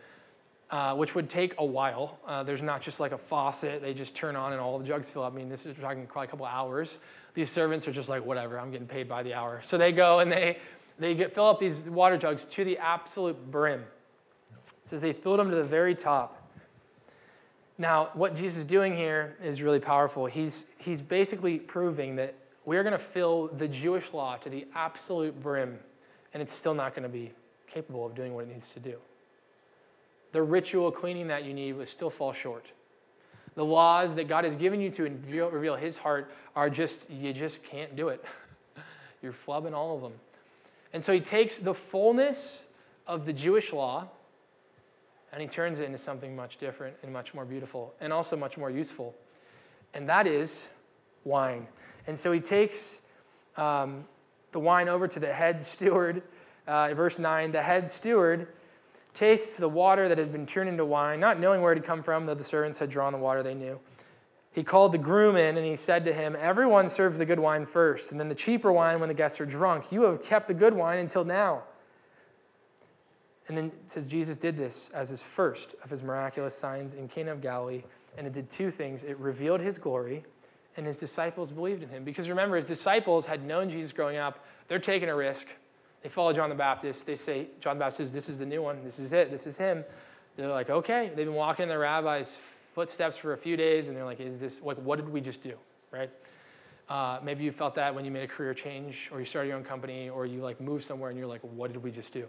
[0.71, 2.19] Uh, which would take a while.
[2.27, 5.09] Uh, there's not just like a faucet they just turn on and all the jugs
[5.09, 5.33] fill up.
[5.33, 6.99] I mean, this is we're talking probably a couple hours
[7.39, 9.61] these servants are just like, whatever, I'm getting paid by the hour.
[9.63, 10.59] So they go and they,
[10.99, 13.81] they get, fill up these water jugs to the absolute brim.
[13.81, 16.38] It says they filled them to the very top.
[17.79, 20.27] Now, what Jesus is doing here is really powerful.
[20.27, 25.41] He's, he's basically proving that we're going to fill the Jewish law to the absolute
[25.41, 25.79] brim,
[26.35, 27.31] and it's still not going to be
[27.69, 28.97] capable of doing what it needs to do.
[30.33, 32.67] The ritual cleaning that you need will still fall short.
[33.55, 35.05] The laws that God has given you to
[35.51, 38.25] reveal His heart are just, you just can't do it.
[39.23, 40.13] You're flubbing all of them.
[40.93, 42.61] And so He takes the fullness
[43.07, 44.09] of the Jewish law
[45.33, 48.57] and He turns it into something much different and much more beautiful and also much
[48.57, 49.15] more useful.
[49.95, 50.69] And that is
[51.25, 51.67] wine.
[52.07, 53.01] And so He takes
[53.57, 54.05] um,
[54.53, 56.23] the wine over to the head steward.
[56.67, 58.49] Uh, verse 9 the head steward
[59.15, 62.03] tastes the water that has been turned into wine, not knowing where it had come
[62.03, 63.81] from, though the servants had drawn the water they knew.
[64.53, 67.67] He called the groom in and he said to him, Everyone serves the good wine
[67.67, 69.93] first, and then the cheaper wine when the guests are drunk.
[69.93, 71.63] You have kept the good wine until now.
[73.49, 77.09] And then it says Jesus did this as his first of his miraculous signs in
[77.09, 77.83] Cana of Galilee,
[78.17, 79.05] and it did two things.
[79.05, 80.25] It revealed his glory,
[80.77, 82.05] and his disciples believed in him.
[82.05, 84.45] Because remember, his disciples had known Jesus growing up.
[84.69, 85.47] They're taking a risk.
[86.03, 87.07] They follow John the Baptist.
[87.07, 88.85] They say, John the Baptist says, This is the new one.
[88.85, 89.31] This is it.
[89.31, 89.85] This is him.
[90.37, 91.11] They're like, Okay.
[91.17, 92.39] They've been walking in the rabbi's
[92.75, 95.43] footsteps for a few days, and they're like, Is this, like, what did we just
[95.43, 95.55] do?
[95.91, 96.11] Right?
[96.89, 99.59] Uh, maybe you felt that when you made a career change, or you started your
[99.59, 102.27] own company, or you like moved somewhere and you're like, What did we just do?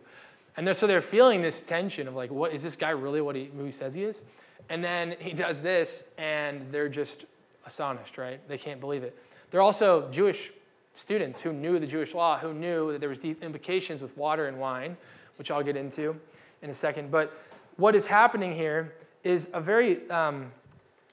[0.60, 3.34] And they're, so they're feeling this tension of like, What is this guy really what
[3.34, 4.22] he, who he says he is?
[4.68, 7.24] And then he does this, and they're just
[7.66, 8.46] astonished, right?
[8.50, 9.18] They can't believe it.
[9.52, 10.52] They're also Jewish
[10.96, 14.48] students who knew the Jewish law, who knew that there was deep implications with water
[14.48, 14.98] and wine,
[15.38, 16.14] which I'll get into
[16.62, 17.10] in a second.
[17.10, 17.32] But
[17.78, 20.52] what is happening here is a very um,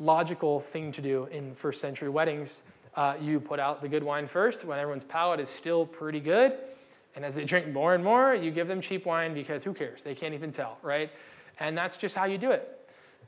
[0.01, 2.65] logical thing to do in first century weddings.
[2.97, 6.59] Uh, you put out the good wine first when everyone's palate is still pretty good.
[7.17, 10.03] And as they drink more and more, you give them cheap wine because who cares?
[10.03, 11.11] They can't even tell, right?
[11.59, 12.73] And that's just how you do it.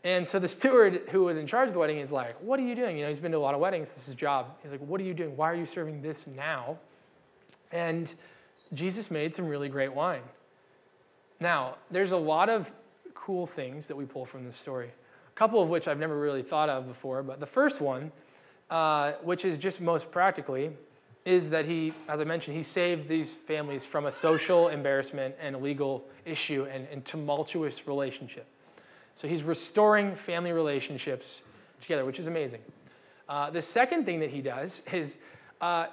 [0.04, 2.62] And so the steward who was in charge of the wedding is like, What are
[2.62, 2.96] you doing?
[2.96, 4.54] You know, he's been to a lot of weddings, this is his job.
[4.62, 5.36] He's like, What are you doing?
[5.36, 6.78] Why are you serving this now?
[7.72, 8.14] And
[8.74, 10.22] Jesus made some really great wine.
[11.40, 12.70] Now, there's a lot of
[13.14, 16.42] cool things that we pull from this story, a couple of which I've never really
[16.42, 17.22] thought of before.
[17.22, 18.12] But the first one,
[18.70, 20.70] uh, which is just most practically,
[21.28, 25.54] is that he, as I mentioned, he saved these families from a social embarrassment and
[25.54, 28.46] a legal issue and, and tumultuous relationship.
[29.14, 31.42] So he's restoring family relationships
[31.82, 32.60] together, which is amazing.
[33.28, 35.18] Uh, the second thing that he does is
[35.60, 35.88] uh,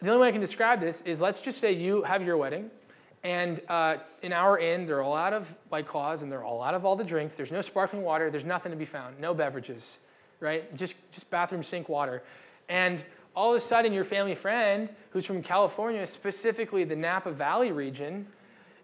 [0.00, 2.70] the only way I can describe this is let's just say you have your wedding,
[3.24, 6.72] and uh, an hour in, they're all out of White Claws and they're all out
[6.72, 7.34] of all the drinks.
[7.34, 9.98] There's no sparkling water, there's nothing to be found, no beverages,
[10.40, 10.74] right?
[10.76, 12.22] Just, just bathroom sink water.
[12.70, 13.02] And
[13.36, 18.26] all of a sudden, your family friend who's from California, specifically the Napa Valley region,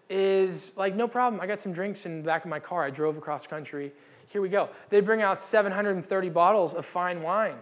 [0.09, 1.41] is like, no problem.
[1.41, 2.85] I got some drinks in the back of my car.
[2.85, 3.91] I drove across country.
[4.27, 4.69] Here we go.
[4.89, 7.55] They bring out 730 bottles of fine wine.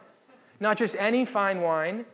[0.60, 2.06] not just any fine wine,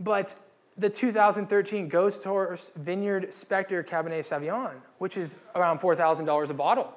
[0.00, 0.34] but
[0.76, 6.92] the 2013 Ghost Horse Vineyard Spectre Cabernet Sauvignon, which is around $4,000 a bottle.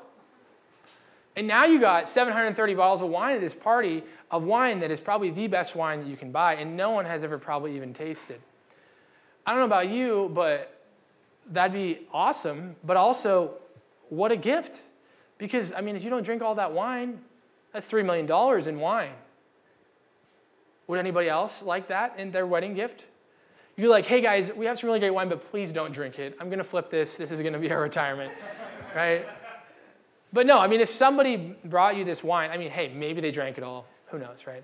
[1.37, 4.99] And now you got 730 bottles of wine at this party of wine that is
[4.99, 7.93] probably the best wine that you can buy, and no one has ever probably even
[7.93, 8.41] tasted.
[9.45, 10.81] I don't know about you, but
[11.51, 12.75] that'd be awesome.
[12.83, 13.53] But also,
[14.09, 14.81] what a gift.
[15.37, 17.19] Because, I mean, if you don't drink all that wine,
[17.71, 19.13] that's $3 million in wine.
[20.87, 23.03] Would anybody else like that in their wedding gift?
[23.75, 26.35] You're like, hey guys, we have some really great wine, but please don't drink it.
[26.41, 27.13] I'm to flip this.
[27.13, 28.33] This is to be our retirement,
[28.95, 29.27] right?
[30.37, 33.31] But no, I mean, if somebody brought you this wine, I mean, hey, maybe they
[33.31, 33.87] drank it all.
[34.11, 34.63] Who knows, right?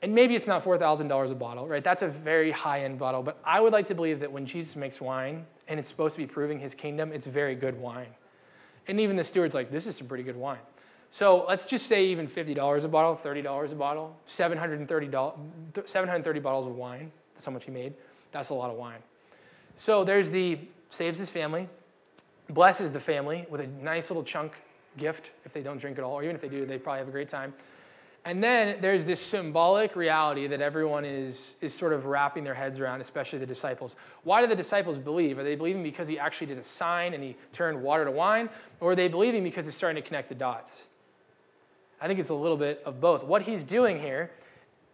[0.00, 1.84] And maybe it's not $4,000 a bottle, right?
[1.84, 3.22] That's a very high end bottle.
[3.22, 6.22] But I would like to believe that when Jesus makes wine and it's supposed to
[6.22, 8.06] be proving his kingdom, it's very good wine.
[8.88, 10.64] And even the steward's like, this is some pretty good wine.
[11.10, 15.10] So let's just say even $50 a bottle, $30 a bottle, 730,
[15.84, 17.12] 730 bottles of wine.
[17.34, 17.92] That's how much he made.
[18.32, 19.00] That's a lot of wine.
[19.76, 21.68] So there's the saves his family,
[22.48, 24.54] blesses the family with a nice little chunk
[24.96, 27.08] gift if they don't drink at all, or even if they do, they probably have
[27.08, 27.52] a great time.
[28.26, 32.80] And then there's this symbolic reality that everyone is, is sort of wrapping their heads
[32.80, 33.96] around, especially the disciples.
[34.22, 35.38] Why do the disciples believe?
[35.38, 38.48] Are they believing because he actually did a sign and he turned water to wine?
[38.80, 40.84] Or are they believing because he's starting to connect the dots?
[42.00, 43.24] I think it's a little bit of both.
[43.24, 44.30] What he's doing here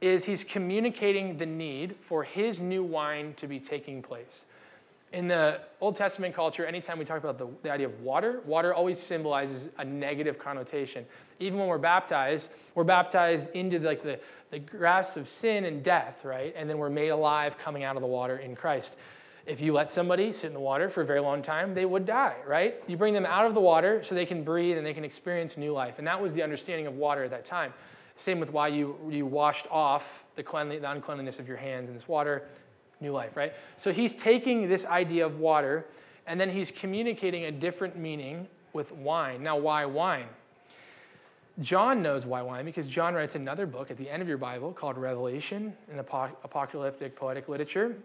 [0.00, 4.44] is he's communicating the need for his new wine to be taking place.
[5.12, 8.73] In the Old Testament culture, anytime we talk about the, the, idea of water, water
[8.73, 11.05] always symbolizes a negative connotation.
[11.40, 14.20] Even when we're baptized, we're baptized into like the,
[14.53, 16.55] the grass of sin and death, right?
[16.57, 18.94] And then we're made alive coming out of the water in Christ.
[19.46, 22.07] If you let somebody sit in the water for a very long time, they would
[22.07, 22.77] die, right?
[22.87, 25.57] You bring them out of the water so they can breathe and they can experience
[25.57, 25.99] new life.
[25.99, 27.73] And that was the understanding of water at that time.
[28.14, 31.96] Same with why you, you washed off the, cleanly, the uncleanliness of your hands in
[31.96, 32.44] this water
[33.00, 33.52] new life, right?
[33.78, 35.86] So he's taking this idea of water
[36.26, 39.42] and then he's communicating a different meaning with wine.
[39.42, 40.26] Now, why wine?
[41.60, 44.72] John knows why wine because John writes another book at the end of your Bible
[44.72, 47.96] called Revelation in apocalyptic poetic literature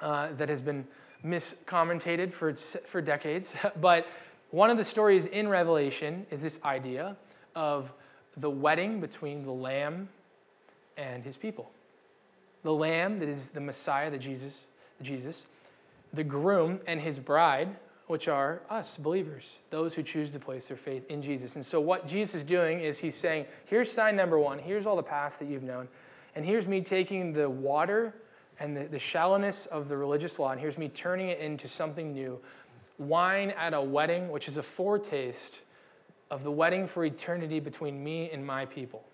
[0.00, 0.86] uh, that has been
[1.24, 3.56] miscommentated for, for decades.
[3.80, 4.06] but
[4.50, 7.16] one of the stories in Revelation is this idea
[7.56, 7.90] of
[8.36, 10.08] the wedding between the Lamb
[10.96, 11.70] and his people
[12.62, 14.66] the lamb that is the Messiah, the Jesus,
[14.98, 15.46] the Jesus,
[16.12, 17.68] the groom and his bride,
[18.06, 21.56] which are us believers, those who choose to place their faith in Jesus.
[21.56, 24.96] And so what Jesus is doing is he's saying, here's sign number one, here's all
[24.96, 25.88] the past that you've known,
[26.34, 28.14] and here's me taking the water
[28.60, 32.12] and the, the shallowness of the religious law, and here's me turning it into something
[32.12, 32.38] new.
[32.98, 35.54] Wine at a wedding, which is a foretaste
[36.30, 39.04] of the wedding for eternity between me and my people.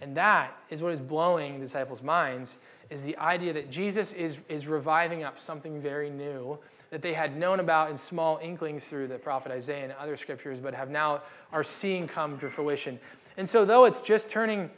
[0.00, 2.58] And that is what is blowing the disciples' minds
[2.90, 6.58] is the idea that Jesus is, is reviving up something very new
[6.90, 10.58] that they had known about in small inklings through the prophet Isaiah and other scriptures,
[10.58, 12.98] but have now are seeing come to fruition.
[13.36, 14.70] And so though it's just turning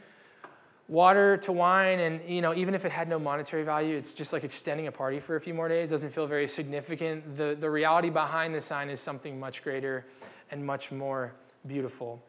[0.88, 4.32] water to wine and you know even if it had no monetary value it's just
[4.32, 7.70] like extending a party for a few more days doesn't feel very significant the, the
[7.70, 10.04] reality behind the sign is something much greater
[10.50, 11.32] and much more
[11.68, 12.20] beautiful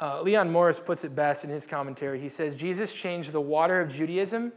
[0.00, 2.18] uh, Leon Morris puts it best in his commentary.
[2.18, 4.52] He says, Jesus changed the water of Judaism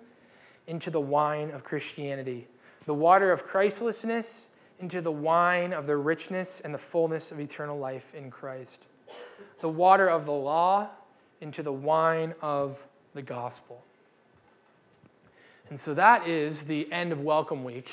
[0.67, 2.47] into the wine of Christianity,
[2.85, 4.47] the water of Christlessness
[4.79, 8.85] into the wine of the richness and the fullness of eternal life in Christ,
[9.59, 10.89] the water of the law
[11.41, 12.81] into the wine of
[13.13, 13.83] the gospel.
[15.69, 17.89] And so that is the end of Welcome Week.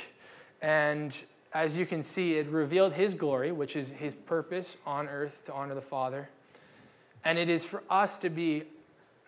[0.63, 1.17] And
[1.53, 5.53] as you can see, it revealed his glory, which is his purpose on earth to
[5.53, 6.29] honor the Father
[7.25, 8.65] and it is for us to be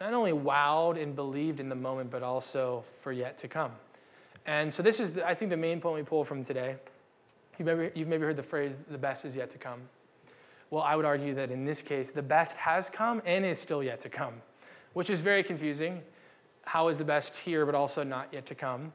[0.00, 3.72] not only wowed and believed in the moment, but also for yet to come.
[4.46, 6.76] And so, this is, the, I think, the main point we pull from today.
[7.58, 9.80] You've maybe, you've maybe heard the phrase, the best is yet to come.
[10.70, 13.82] Well, I would argue that in this case, the best has come and is still
[13.82, 14.34] yet to come,
[14.94, 16.00] which is very confusing.
[16.64, 18.92] How is the best here, but also not yet to come?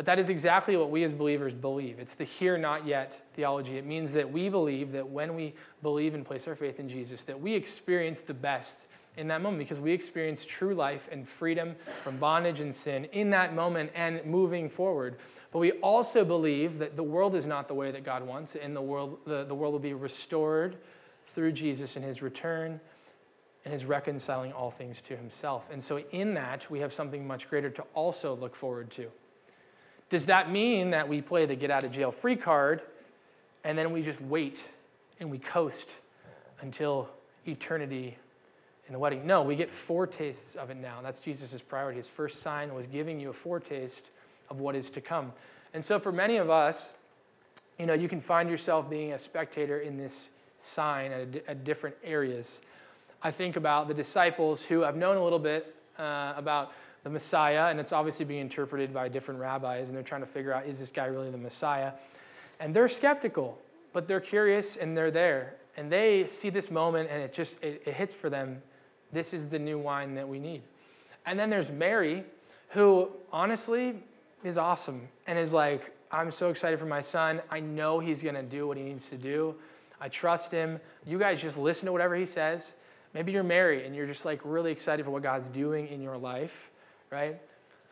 [0.00, 1.98] But that is exactly what we as believers believe.
[1.98, 3.76] It's the here not yet theology.
[3.76, 5.52] It means that we believe that when we
[5.82, 8.86] believe and place our faith in Jesus, that we experience the best
[9.18, 13.28] in that moment because we experience true life and freedom from bondage and sin in
[13.28, 15.16] that moment and moving forward.
[15.52, 18.74] But we also believe that the world is not the way that God wants, and
[18.74, 20.78] the world, the, the world will be restored
[21.34, 22.80] through Jesus and his return
[23.66, 25.68] and his reconciling all things to himself.
[25.70, 29.10] And so, in that, we have something much greater to also look forward to.
[30.10, 32.82] Does that mean that we play the get out of jail free card
[33.64, 34.62] and then we just wait
[35.20, 35.88] and we coast
[36.60, 37.08] until
[37.46, 38.16] eternity
[38.86, 39.24] in the wedding.
[39.26, 41.00] No, we get foretastes of it now.
[41.00, 41.98] That's Jesus' priority.
[41.98, 44.04] His first sign was giving you a foretaste
[44.48, 45.32] of what is to come.
[45.74, 46.94] And so for many of us,
[47.78, 51.96] you know, you can find yourself being a spectator in this sign at, at different
[52.02, 52.60] areas.
[53.22, 57.66] I think about the disciples who I've known a little bit uh, about the Messiah,
[57.66, 60.78] and it's obviously being interpreted by different rabbis, and they're trying to figure out is
[60.78, 61.92] this guy really the Messiah?
[62.58, 63.58] And they're skeptical,
[63.92, 65.54] but they're curious and they're there.
[65.76, 68.62] And they see this moment, and it just it, it hits for them.
[69.12, 70.62] This is the new wine that we need.
[71.26, 72.24] And then there's Mary,
[72.70, 73.96] who honestly
[74.44, 77.40] is awesome and is like, I'm so excited for my son.
[77.50, 79.54] I know he's to do what he needs to do.
[80.00, 80.80] I trust him.
[81.06, 82.74] You guys just listen to whatever he says.
[83.12, 86.16] Maybe you're Mary and you're just like really excited for what God's doing in your
[86.16, 86.69] life,
[87.10, 87.40] right?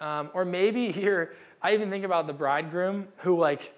[0.00, 3.72] Um, or maybe you're, I even think about the bridegroom who like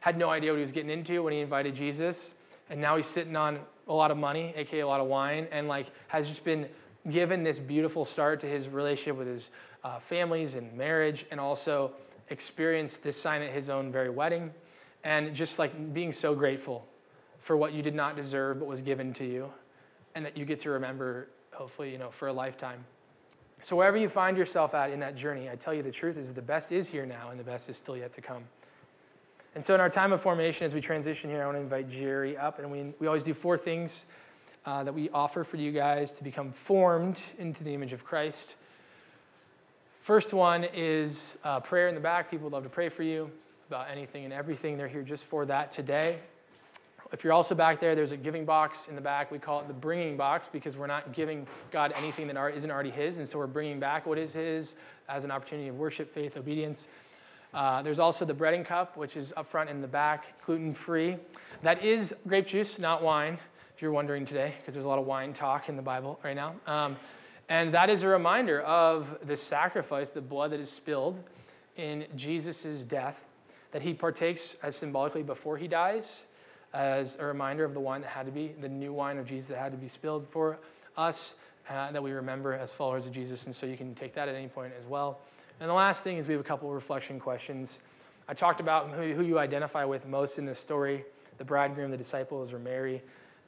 [0.00, 2.34] had no idea what he was getting into when he invited Jesus.
[2.70, 5.68] And now he's sitting on a lot of money, aka a lot of wine, and
[5.68, 6.68] like has just been
[7.10, 9.50] given this beautiful start to his relationship with his
[9.84, 11.92] uh, families and marriage, and also
[12.30, 14.52] experienced this sign at his own very wedding,
[15.04, 16.86] and just like being so grateful
[17.40, 19.52] for what you did not deserve but was given to you,
[20.14, 22.84] and that you get to remember, hopefully, you know, for a lifetime.
[23.62, 26.34] So wherever you find yourself at in that journey, I tell you the truth is
[26.34, 28.42] the best is here now, and the best is still yet to come.
[29.54, 31.88] And so in our time of formation, as we transition here, I want to invite
[31.88, 34.04] Jerry up, and we, we always do four things
[34.66, 38.54] uh, that we offer for you guys to become formed into the image of Christ.
[40.02, 42.30] First one is uh, prayer in the back.
[42.30, 43.30] People would love to pray for you
[43.68, 44.76] about anything and everything.
[44.76, 46.18] They're here just for that today.
[47.12, 49.30] If you're also back there, there's a giving box in the back.
[49.30, 52.90] We call it the bringing box because we're not giving God anything that isn't already
[52.90, 54.74] His, and so we're bringing back what is His
[55.10, 56.88] as an opportunity of worship, faith, obedience.
[57.52, 60.72] Uh, there's also the bread and cup, which is up front in the back, gluten
[60.72, 61.18] free.
[61.62, 63.38] That is grape juice, not wine,
[63.76, 66.34] if you're wondering today, because there's a lot of wine talk in the Bible right
[66.34, 66.54] now.
[66.66, 66.96] Um,
[67.50, 71.22] and that is a reminder of the sacrifice, the blood that is spilled
[71.76, 73.26] in Jesus' death,
[73.72, 76.22] that he partakes as symbolically before he dies,
[76.74, 79.48] as a reminder of the wine that had to be, the new wine of Jesus
[79.48, 80.58] that had to be spilled for
[80.96, 81.34] us,
[81.68, 83.46] uh, that we remember as followers of Jesus.
[83.46, 85.20] And so you can take that at any point as well.
[85.60, 87.80] And the last thing is we have a couple of reflection questions.
[88.28, 91.04] I talked about who, you identify with most in this story
[91.38, 93.02] the bridegroom, the disciples, or Mary.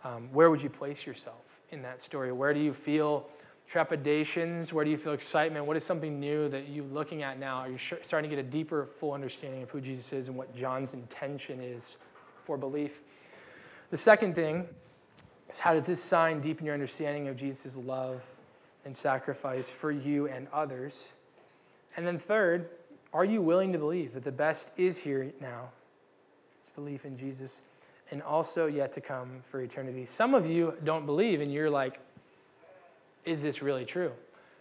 [0.05, 2.33] Um, where would you place yourself in that story?
[2.33, 3.27] Where do you feel
[3.69, 4.73] trepidations?
[4.73, 5.65] Where do you feel excitement?
[5.65, 7.59] What is something new that you're looking at now?
[7.59, 10.55] Are you starting to get a deeper, full understanding of who Jesus is and what
[10.55, 11.97] John's intention is
[12.45, 13.01] for belief?
[13.91, 14.67] The second thing
[15.51, 18.23] is how does this sign deepen your understanding of Jesus' love
[18.85, 21.13] and sacrifice for you and others?
[21.97, 22.69] And then third,
[23.13, 25.69] are you willing to believe that the best is here now?
[26.61, 27.63] It's belief in Jesus
[28.11, 30.07] and also yet to come for eternity.
[30.07, 31.99] Some of you don't believe and you're like,
[33.25, 34.13] is this really true?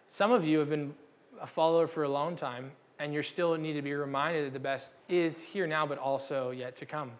[0.10, 0.94] Some of you have been
[1.42, 4.60] a follower for a long time, and you still need to be reminded that the
[4.60, 7.12] best is here now, but also yet to come.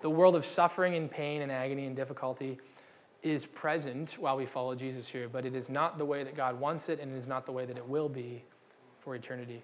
[0.00, 2.58] The world of suffering and pain and agony and difficulty
[3.22, 6.58] is present while we follow Jesus here, but it is not the way that God
[6.58, 8.42] wants it, and it is not the way that it will be
[9.00, 9.62] for eternity.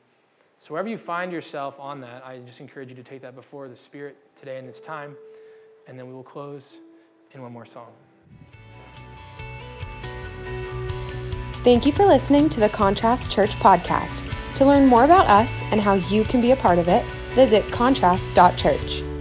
[0.58, 3.68] So, wherever you find yourself on that, I just encourage you to take that before
[3.68, 5.16] the Spirit today in this time,
[5.86, 6.78] and then we will close
[7.32, 7.92] in one more song.
[11.62, 14.22] Thank you for listening to the Contrast Church podcast.
[14.56, 17.04] To learn more about us and how you can be a part of it,
[17.34, 19.13] visit contrast.church.